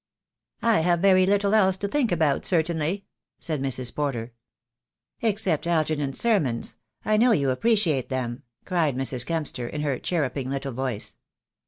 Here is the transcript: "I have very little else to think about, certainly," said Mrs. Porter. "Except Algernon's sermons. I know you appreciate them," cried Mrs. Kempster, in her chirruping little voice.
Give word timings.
"I 0.63 0.79
have 0.79 0.99
very 1.01 1.27
little 1.27 1.53
else 1.53 1.77
to 1.77 1.87
think 1.87 2.11
about, 2.11 2.43
certainly," 2.43 3.05
said 3.37 3.61
Mrs. 3.61 3.93
Porter. 3.93 4.33
"Except 5.21 5.67
Algernon's 5.67 6.19
sermons. 6.19 6.75
I 7.05 7.17
know 7.17 7.33
you 7.33 7.51
appreciate 7.51 8.09
them," 8.09 8.41
cried 8.65 8.95
Mrs. 8.97 9.27
Kempster, 9.27 9.67
in 9.67 9.81
her 9.81 9.99
chirruping 9.99 10.49
little 10.49 10.71
voice. 10.71 11.17